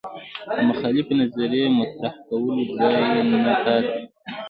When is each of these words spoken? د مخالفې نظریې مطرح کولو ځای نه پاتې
د 0.55 0.57
مخالفې 0.69 1.13
نظریې 1.21 1.65
مطرح 1.77 2.13
کولو 2.27 2.63
ځای 2.75 2.95
نه 3.31 3.37
پاتې 3.45 3.75